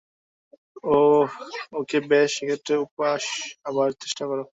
[0.89, 1.29] ওহ,
[1.79, 4.39] okay, বেশ, সেক্ষেত্রে,- উপস-আবার চেষ্টা কর।